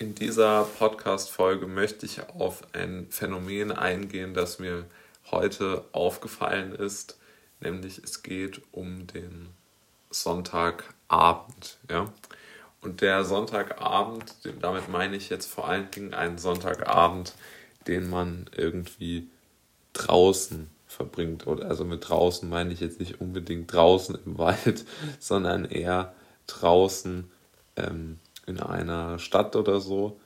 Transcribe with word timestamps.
In 0.00 0.14
dieser 0.14 0.64
Podcast-Folge 0.64 1.66
möchte 1.66 2.06
ich 2.06 2.26
auf 2.30 2.62
ein 2.72 3.08
Phänomen 3.10 3.70
eingehen, 3.70 4.32
das 4.32 4.58
mir 4.58 4.86
heute 5.30 5.84
aufgefallen 5.92 6.74
ist, 6.74 7.18
nämlich 7.60 7.98
es 8.02 8.22
geht 8.22 8.62
um 8.72 9.06
den 9.08 9.50
Sonntagabend. 10.08 11.76
Ja? 11.90 12.10
Und 12.80 13.02
der 13.02 13.26
Sonntagabend, 13.26 14.36
damit 14.62 14.88
meine 14.88 15.16
ich 15.16 15.28
jetzt 15.28 15.44
vor 15.44 15.68
allen 15.68 15.90
Dingen 15.90 16.14
einen 16.14 16.38
Sonntagabend, 16.38 17.34
den 17.86 18.08
man 18.08 18.48
irgendwie 18.56 19.28
draußen 19.92 20.70
verbringt. 20.86 21.46
Oder 21.46 21.68
also 21.68 21.84
mit 21.84 22.08
draußen 22.08 22.48
meine 22.48 22.72
ich 22.72 22.80
jetzt 22.80 23.00
nicht 23.00 23.20
unbedingt 23.20 23.70
draußen 23.70 24.18
im 24.24 24.38
Wald, 24.38 24.86
sondern 25.18 25.66
eher 25.66 26.14
draußen 26.46 27.30
ähm, 27.76 28.18
in 28.50 28.60
einer 28.60 29.18
Stadt 29.18 29.56
oder 29.56 29.80
so. 29.80 30.20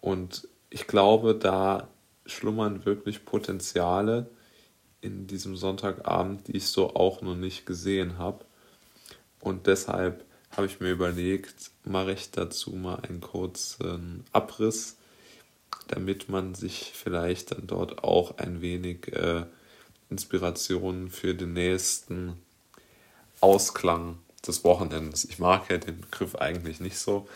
Und 0.00 0.48
ich 0.70 0.86
glaube, 0.86 1.34
da 1.34 1.88
schlummern 2.24 2.84
wirklich 2.84 3.24
Potenziale 3.24 4.30
in 5.00 5.26
diesem 5.26 5.56
Sonntagabend, 5.56 6.48
die 6.48 6.56
ich 6.56 6.68
so 6.68 6.94
auch 6.94 7.22
noch 7.22 7.34
nicht 7.34 7.66
gesehen 7.66 8.18
habe. 8.18 8.44
Und 9.40 9.66
deshalb 9.66 10.24
habe 10.50 10.66
ich 10.66 10.80
mir 10.80 10.90
überlegt, 10.90 11.70
mache 11.84 12.12
ich 12.12 12.30
dazu 12.30 12.70
mal 12.72 13.00
einen 13.00 13.20
kurzen 13.20 14.24
Abriss, 14.32 14.96
damit 15.88 16.28
man 16.28 16.54
sich 16.54 16.92
vielleicht 16.94 17.52
dann 17.52 17.66
dort 17.66 18.04
auch 18.04 18.38
ein 18.38 18.60
wenig 18.60 19.12
äh, 19.12 19.44
Inspiration 20.10 21.08
für 21.08 21.34
den 21.34 21.52
nächsten 21.52 22.34
Ausklang 23.40 24.18
des 24.46 24.64
Wochenendes. 24.64 25.24
Ich 25.24 25.38
mag 25.38 25.70
ja 25.70 25.78
den 25.78 26.00
Begriff 26.00 26.34
eigentlich 26.34 26.80
nicht 26.80 26.98
so, 26.98 27.28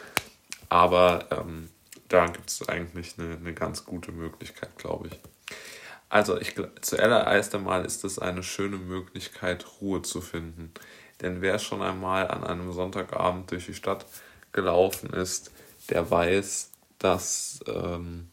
aber 0.68 1.26
ähm, 1.30 1.68
da 2.08 2.26
gibt 2.26 2.50
es 2.50 2.68
eigentlich 2.68 3.14
eine, 3.18 3.36
eine 3.36 3.54
ganz 3.54 3.84
gute 3.84 4.12
Möglichkeit, 4.12 4.76
glaube 4.76 5.08
ich. 5.08 5.20
Also 6.08 6.40
ich, 6.40 6.54
zuallererst 6.80 7.54
einmal 7.54 7.84
ist 7.84 8.04
es 8.04 8.18
eine 8.18 8.42
schöne 8.42 8.76
Möglichkeit, 8.76 9.66
Ruhe 9.80 10.02
zu 10.02 10.20
finden. 10.20 10.72
Denn 11.20 11.42
wer 11.42 11.58
schon 11.58 11.82
einmal 11.82 12.28
an 12.28 12.44
einem 12.44 12.72
Sonntagabend 12.72 13.50
durch 13.50 13.66
die 13.66 13.74
Stadt 13.74 14.06
gelaufen 14.52 15.10
ist, 15.10 15.50
der 15.90 16.10
weiß, 16.10 16.70
dass, 16.98 17.60
ähm, 17.66 18.30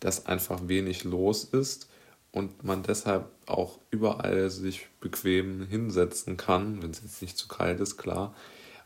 dass 0.00 0.26
einfach 0.26 0.60
wenig 0.66 1.04
los 1.04 1.44
ist 1.44 1.88
und 2.32 2.64
man 2.64 2.82
deshalb 2.82 3.26
auch 3.46 3.78
überall 3.90 4.50
sich 4.50 4.88
bequem 5.00 5.66
hinsetzen 5.66 6.36
kann, 6.36 6.82
wenn 6.82 6.90
es 6.90 7.02
jetzt 7.02 7.22
nicht 7.22 7.36
zu 7.36 7.46
kalt 7.46 7.78
ist, 7.80 7.98
klar. 7.98 8.34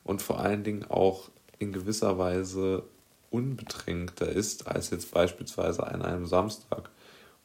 Und 0.04 0.20
vor 0.20 0.40
allen 0.40 0.64
Dingen 0.64 0.84
auch 0.84 1.30
in 1.58 1.72
gewisser 1.72 2.18
Weise 2.18 2.82
unbedrängter 3.30 4.28
ist 4.28 4.66
als 4.66 4.90
jetzt 4.90 5.12
beispielsweise 5.12 5.86
an 5.86 6.02
einem 6.02 6.26
Samstag, 6.26 6.90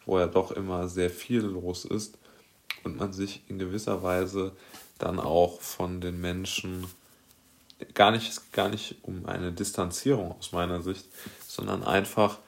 wo 0.05 0.19
ja 0.19 0.27
doch 0.27 0.51
immer 0.51 0.87
sehr 0.87 1.09
viel 1.09 1.41
los 1.41 1.85
ist 1.85 2.17
und 2.83 2.97
man 2.97 3.13
sich 3.13 3.43
in 3.47 3.59
gewisser 3.59 4.03
Weise 4.03 4.53
dann 4.97 5.19
auch 5.19 5.61
von 5.61 6.01
den 6.01 6.19
Menschen 6.19 6.85
gar 7.93 8.11
nicht, 8.11 8.53
gar 8.53 8.69
nicht 8.69 8.97
um 9.03 9.25
eine 9.25 9.51
Distanzierung 9.51 10.35
aus 10.37 10.51
meiner 10.51 10.81
Sicht, 10.81 11.05
sondern 11.47 11.83
einfach 11.83 12.39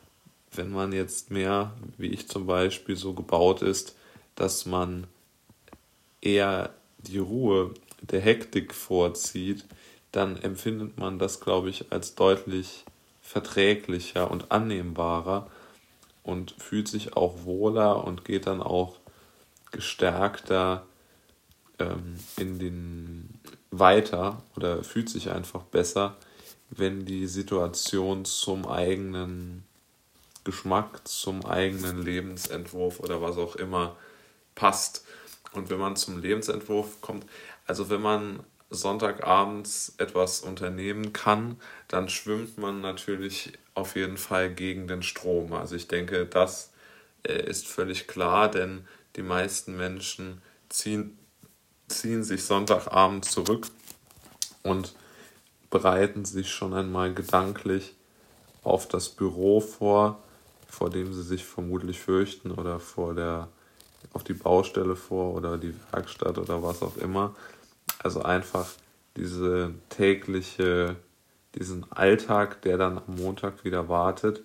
wenn 0.55 0.71
man 0.71 0.91
jetzt 0.91 1.31
mehr, 1.31 1.73
wie 1.97 2.07
ich 2.07 2.27
zum 2.27 2.45
Beispiel, 2.45 2.95
so 2.95 3.13
gebaut 3.13 3.61
ist, 3.61 3.95
dass 4.35 4.65
man 4.65 5.07
eher 6.21 6.71
die 6.99 7.17
Ruhe 7.17 7.73
der 8.01 8.21
Hektik 8.21 8.73
vorzieht, 8.73 9.65
dann 10.11 10.37
empfindet 10.37 10.97
man 10.97 11.19
das, 11.19 11.39
glaube 11.39 11.69
ich, 11.69 11.91
als 11.91 12.15
deutlich 12.15 12.85
verträglicher 13.21 14.29
und 14.29 14.51
annehmbarer 14.51 15.49
und 16.23 16.55
fühlt 16.57 16.87
sich 16.87 17.15
auch 17.17 17.43
wohler 17.45 18.03
und 18.05 18.25
geht 18.25 18.47
dann 18.47 18.61
auch 18.61 18.97
gestärkter 19.71 20.85
ähm, 21.79 22.15
in 22.37 22.59
den 22.59 23.29
weiter 23.71 24.41
oder 24.55 24.83
fühlt 24.83 25.09
sich 25.09 25.31
einfach 25.31 25.63
besser, 25.63 26.15
wenn 26.69 27.05
die 27.05 27.27
Situation 27.27 28.25
zum 28.25 28.67
eigenen 28.67 29.63
Geschmack 30.43 31.07
zum 31.07 31.45
eigenen 31.45 32.01
Lebensentwurf 32.01 32.99
oder 32.99 33.21
was 33.21 33.37
auch 33.37 33.55
immer 33.55 33.95
passt. 34.55 35.05
Und 35.53 35.69
wenn 35.69 35.79
man 35.79 35.95
zum 35.95 36.21
Lebensentwurf 36.21 37.01
kommt, 37.01 37.25
also 37.65 37.89
wenn 37.89 38.01
man 38.01 38.43
Sonntagabends 38.69 39.93
etwas 39.97 40.41
unternehmen 40.41 41.13
kann, 41.13 41.59
dann 41.87 42.09
schwimmt 42.09 42.57
man 42.57 42.81
natürlich 42.81 43.53
auf 43.75 43.95
jeden 43.95 44.17
Fall 44.17 44.53
gegen 44.53 44.87
den 44.87 45.03
Strom. 45.03 45.53
Also 45.53 45.75
ich 45.75 45.87
denke, 45.87 46.25
das 46.25 46.71
äh, 47.23 47.33
ist 47.33 47.67
völlig 47.67 48.07
klar, 48.07 48.49
denn 48.49 48.87
die 49.15 49.21
meisten 49.21 49.77
Menschen 49.77 50.41
ziehen, 50.69 51.17
ziehen 51.87 52.23
sich 52.23 52.43
Sonntagabend 52.43 53.25
zurück 53.25 53.67
und 54.63 54.95
bereiten 55.69 56.25
sich 56.25 56.51
schon 56.51 56.73
einmal 56.73 57.13
gedanklich 57.13 57.95
auf 58.63 58.87
das 58.87 59.09
Büro 59.09 59.59
vor, 59.59 60.23
vor 60.73 60.89
dem 60.89 61.13
sie 61.13 61.21
sich 61.21 61.45
vermutlich 61.45 61.99
fürchten 61.99 62.49
oder 62.49 62.79
vor 62.79 63.13
der 63.13 63.47
auf 64.11 64.23
die 64.23 64.33
Baustelle 64.33 64.95
vor 64.95 65.35
oder 65.35 65.57
die 65.57 65.73
Werkstatt 65.91 66.37
oder 66.37 66.61
was 66.63 66.81
auch 66.81 66.97
immer. 66.97 67.35
Also 67.99 68.23
einfach 68.23 68.67
diese 69.15 69.73
tägliche, 69.89 70.95
diesen 71.55 71.89
Alltag, 71.91 72.61
der 72.63 72.77
dann 72.77 72.97
am 72.97 73.15
Montag 73.15 73.63
wieder 73.63 73.87
wartet. 73.87 74.41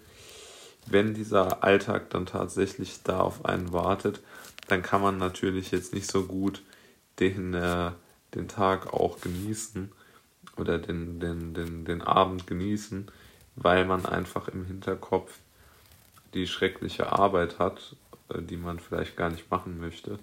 Wenn 0.87 1.15
dieser 1.15 1.65
Alltag 1.65 2.11
dann 2.11 2.27
tatsächlich 2.27 3.03
da 3.03 3.21
auf 3.21 3.44
einen 3.44 3.72
wartet, 3.72 4.21
dann 4.69 4.83
kann 4.83 5.03
man 5.03 5.19
natürlich 5.19 5.71
jetzt 5.71 5.94
nicht 5.94 6.11
so 6.11 6.25
gut 6.25 6.62
den, 7.19 7.55
äh, 7.55 7.91
den 8.34 8.49
Tag 8.49 8.93
auch 8.93 9.21
genießen 9.21 9.91
oder 10.56 10.78
den, 10.78 11.21
den, 11.21 11.55
den, 11.55 11.84
den 11.84 12.03
Abend 12.03 12.47
genießen, 12.47 13.11
weil 13.56 13.87
man 13.87 14.06
einfach 14.06 14.49
im 14.49 14.67
Hinterkopf 14.67 15.38
die 16.38 16.47
schreckliche 16.47 17.12
Arbeit 17.12 17.59
hat, 17.59 17.97
äh, 18.31 18.41
die 18.43 18.56
man 18.56 18.78
vielleicht 18.78 19.16
gar 19.16 19.31
nicht 19.31 19.50
machen 19.50 19.78
möchte. 19.78 20.19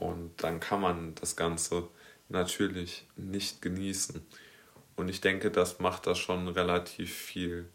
Und 0.00 0.32
dann 0.38 0.60
kann 0.60 0.80
man 0.80 1.14
das 1.14 1.36
Ganze 1.36 1.88
natürlich 2.28 3.06
nicht 3.16 3.62
genießen. 3.62 4.26
Und 4.96 5.08
ich 5.08 5.20
denke, 5.20 5.50
das 5.50 5.78
macht 5.78 6.06
da 6.06 6.14
schon 6.14 6.48
relativ 6.48 7.14
viel 7.14 7.68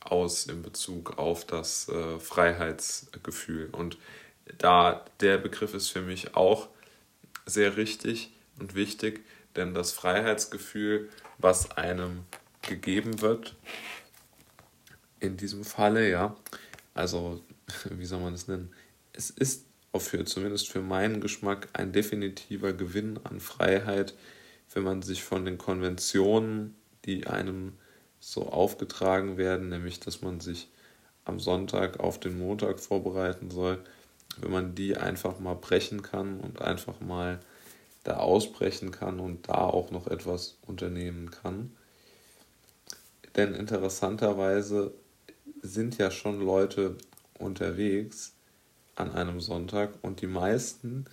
aus 0.00 0.46
in 0.46 0.62
Bezug 0.62 1.18
auf 1.18 1.46
das 1.46 1.88
äh, 1.88 2.18
Freiheitsgefühl. 2.18 3.68
Und 3.72 3.98
da 4.58 5.04
der 5.20 5.38
Begriff 5.38 5.74
ist 5.74 5.88
für 5.88 6.02
mich 6.02 6.36
auch 6.36 6.68
sehr 7.46 7.76
richtig 7.76 8.30
und 8.58 8.74
wichtig, 8.74 9.24
denn 9.56 9.74
das 9.74 9.92
Freiheitsgefühl, 9.92 11.08
was 11.38 11.70
einem 11.72 12.24
gegeben 12.62 13.20
wird, 13.20 13.56
in 15.20 15.36
diesem 15.36 15.64
Falle, 15.64 16.08
ja. 16.08 16.36
Also, 16.94 17.42
wie 17.90 18.06
soll 18.06 18.20
man 18.20 18.34
es 18.34 18.48
nennen? 18.48 18.72
Es 19.12 19.30
ist 19.30 19.66
für, 19.96 20.24
zumindest 20.24 20.68
für 20.68 20.80
meinen 20.80 21.20
Geschmack, 21.20 21.68
ein 21.72 21.92
definitiver 21.92 22.72
Gewinn 22.72 23.18
an 23.24 23.40
Freiheit, 23.40 24.14
wenn 24.72 24.84
man 24.84 25.02
sich 25.02 25.24
von 25.24 25.44
den 25.44 25.58
Konventionen, 25.58 26.74
die 27.04 27.26
einem 27.26 27.72
so 28.20 28.48
aufgetragen 28.48 29.36
werden, 29.36 29.68
nämlich 29.68 30.00
dass 30.00 30.22
man 30.22 30.40
sich 30.40 30.68
am 31.24 31.40
Sonntag 31.40 32.00
auf 32.00 32.18
den 32.20 32.38
Montag 32.38 32.80
vorbereiten 32.80 33.50
soll, 33.50 33.82
wenn 34.40 34.50
man 34.50 34.74
die 34.74 34.96
einfach 34.96 35.38
mal 35.38 35.54
brechen 35.54 36.02
kann 36.02 36.40
und 36.40 36.62
einfach 36.62 37.00
mal 37.00 37.40
da 38.04 38.18
ausbrechen 38.18 38.90
kann 38.90 39.20
und 39.20 39.48
da 39.48 39.54
auch 39.54 39.90
noch 39.90 40.06
etwas 40.06 40.58
unternehmen 40.66 41.30
kann. 41.30 41.72
Denn 43.36 43.54
interessanterweise 43.54 44.92
sind 45.62 45.98
ja 45.98 46.10
schon 46.10 46.40
Leute 46.40 46.96
unterwegs 47.38 48.34
an 48.96 49.12
einem 49.12 49.40
Sonntag 49.40 49.94
und 50.02 50.20
die 50.20 50.26
meisten, 50.26 51.06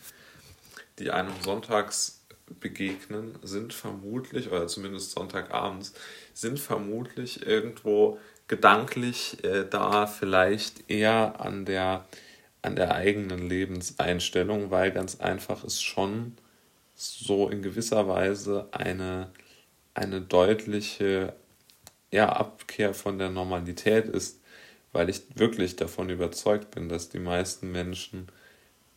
die 1.00 1.12
einem 1.12 1.34
sonntags 1.42 2.26
begegnen, 2.60 3.38
sind 3.42 3.74
vermutlich, 3.74 4.52
oder 4.52 4.68
zumindest 4.68 5.12
Sonntagabends, 5.12 5.94
sind 6.34 6.60
vermutlich 6.60 7.46
irgendwo 7.46 8.20
gedanklich 8.48 9.44
äh, 9.44 9.66
da 9.68 10.06
vielleicht 10.06 10.90
eher 10.90 11.42
an 11.42 11.66
der, 11.66 12.06
an 12.62 12.76
der 12.76 12.94
eigenen 12.94 13.50
Lebenseinstellung, 13.50 14.70
weil 14.70 14.92
ganz 14.92 15.20
einfach 15.20 15.64
es 15.64 15.82
schon 15.82 16.38
so 16.96 17.50
in 17.50 17.62
gewisser 17.62 18.08
Weise 18.08 18.70
eine, 18.72 19.32
eine 19.94 20.22
deutliche 20.22 21.34
ja, 22.12 22.30
Abkehr 22.30 22.94
von 22.94 23.18
der 23.18 23.30
Normalität 23.30 24.08
ist, 24.08 24.42
weil 24.92 25.10
ich 25.10 25.24
wirklich 25.36 25.76
davon 25.76 26.10
überzeugt 26.10 26.72
bin, 26.72 26.90
dass 26.90 27.10
die 27.10 27.20
meisten 27.20 27.72
Menschen 27.72 28.28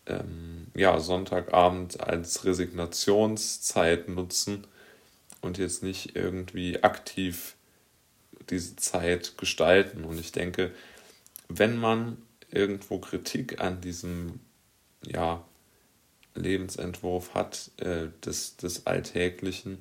ähm, 0.06 0.68
ja, 0.74 0.98
Sonntagabend 1.00 2.00
als 2.00 2.44
Resignationszeit 2.44 4.08
nutzen 4.08 4.66
und 5.40 5.58
jetzt 5.58 5.82
nicht 5.82 6.16
irgendwie 6.16 6.82
aktiv 6.82 7.56
diese 8.50 8.76
Zeit 8.76 9.36
gestalten. 9.38 10.04
Und 10.04 10.18
ich 10.18 10.32
denke, 10.32 10.72
wenn 11.48 11.76
man 11.76 12.18
irgendwo 12.50 12.98
Kritik 12.98 13.60
an 13.60 13.80
diesem 13.80 14.40
ja, 15.04 15.44
Lebensentwurf 16.34 17.34
hat, 17.34 17.70
äh, 17.78 18.08
des, 18.24 18.56
des 18.56 18.86
Alltäglichen 18.86 19.78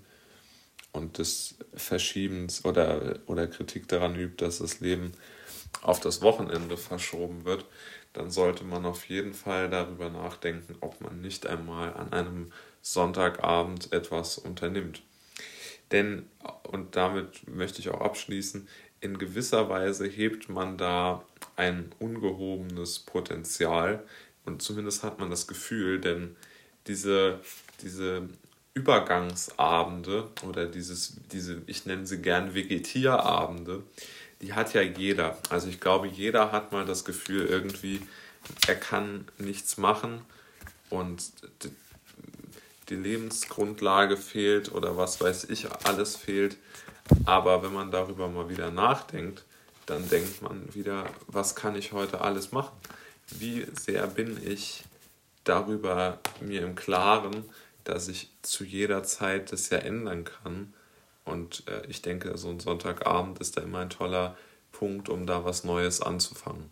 und 0.97 1.17
des 1.17 1.55
Verschiebens 1.73 2.65
oder, 2.65 3.19
oder 3.27 3.47
Kritik 3.47 3.88
daran 3.88 4.15
übt, 4.15 4.44
dass 4.44 4.59
das 4.59 4.79
Leben 4.79 5.13
auf 5.81 5.99
das 5.99 6.21
Wochenende 6.21 6.75
verschoben 6.75 7.45
wird, 7.45 7.65
dann 8.13 8.31
sollte 8.31 8.63
man 8.63 8.85
auf 8.85 9.07
jeden 9.09 9.33
Fall 9.33 9.69
darüber 9.69 10.09
nachdenken, 10.09 10.75
ob 10.81 10.99
man 11.01 11.21
nicht 11.21 11.45
einmal 11.45 11.94
an 11.94 12.11
einem 12.11 12.51
Sonntagabend 12.81 13.94
etwas 13.94 14.38
unternimmt. 14.38 15.03
Denn, 15.91 16.25
und 16.63 16.95
damit 16.95 17.47
möchte 17.47 17.79
ich 17.79 17.89
auch 17.89 18.01
abschließen, 18.01 18.67
in 18.99 19.19
gewisser 19.19 19.69
Weise 19.69 20.07
hebt 20.07 20.49
man 20.49 20.77
da 20.77 21.23
ein 21.55 21.91
ungehobenes 21.99 22.99
Potenzial 22.99 24.03
und 24.45 24.61
zumindest 24.61 25.03
hat 25.03 25.19
man 25.19 25.29
das 25.29 25.47
Gefühl, 25.47 26.01
denn 26.01 26.35
diese, 26.88 27.39
diese 27.81 28.27
Übergangsabende 28.77 30.27
oder 30.47 30.68
dieses, 30.68 31.15
diese, 31.31 31.63
ich 31.65 31.88
nenne 31.88 32.06
sie 32.06 32.21
gern 32.21 32.53
Vegetierabende, 32.53 33.81
die 34.41 34.53
hat 34.53 34.74
ja 34.75 34.81
jeder. 34.83 35.38
Also 35.50 35.68
ich 35.68 35.79
glaube, 35.79 36.07
jeder 36.07 36.51
hat 36.51 36.71
mal 36.71 36.85
das 36.85 37.03
Gefühl 37.03 37.47
irgendwie, 37.47 38.01
er 38.68 38.75
kann 38.75 39.27
nichts 39.39 39.77
machen 39.77 40.21
und 40.91 41.31
die 42.89 42.95
Lebensgrundlage 42.95 44.15
fehlt 44.15 44.71
oder 44.71 44.95
was 44.95 45.19
weiß 45.19 45.45
ich, 45.45 45.68
alles 45.83 46.15
fehlt. 46.15 46.57
Aber 47.25 47.63
wenn 47.63 47.73
man 47.73 47.89
darüber 47.89 48.27
mal 48.27 48.47
wieder 48.47 48.69
nachdenkt, 48.69 49.44
dann 49.88 50.07
denkt 50.09 50.44
man 50.44 50.73
wieder, 50.75 51.06
was 51.25 51.56
kann 51.56 51.75
ich 51.75 51.94
heute 51.94 52.21
alles 52.21 52.51
machen? 52.51 52.77
Wie 53.39 53.65
sehr 53.73 54.06
bin 54.06 54.39
ich 54.45 54.83
darüber 55.44 56.19
mir 56.41 56.62
im 56.62 56.75
Klaren, 56.75 57.44
dass 57.88 58.07
ich 58.07 58.30
zu 58.42 58.63
jeder 58.63 59.04
Zeit 59.04 59.51
das 59.51 59.69
ja 59.69 59.78
ändern 59.78 60.24
kann. 60.25 60.74
Und 61.25 61.63
äh, 61.68 61.86
ich 61.88 62.01
denke, 62.01 62.38
so 62.38 62.50
ein 62.50 62.60
Sonntagabend 62.60 63.39
ist 63.39 63.57
da 63.57 63.62
immer 63.62 63.80
ein 63.80 63.89
toller 63.89 64.38
Punkt, 64.72 65.10
um 65.10 65.25
da 65.25 65.45
was 65.45 65.63
Neues 65.63 66.01
anzufangen. 66.01 66.69